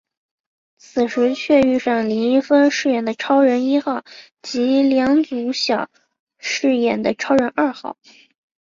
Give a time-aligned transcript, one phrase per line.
[0.79, 4.03] 此时却遇上林一峰饰演的超人一号
[4.41, 5.91] 及梁祖尧
[6.39, 7.97] 饰演的超人二号。